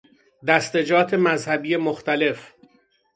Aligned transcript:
دستجات 0.47 1.13
مذهبی 1.13 1.75
مختلف 1.75 2.53